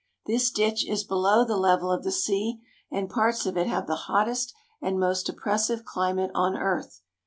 This 0.25 0.49
ditch 0.49 0.83
is 0.89 1.03
below 1.03 1.45
the 1.45 1.57
level 1.57 1.91
of 1.91 2.03
the 2.03 2.11
sea 2.11 2.59
and 2.91 3.07
parts 3.07 3.45
of 3.45 3.55
it 3.55 3.67
have 3.67 3.85
the 3.85 3.95
hottest 4.09 4.51
and 4.81 4.99
most 4.99 5.29
oppressive 5.29 5.85
climate 5.85 6.31
on 6.33 6.57
earth. 6.57 7.01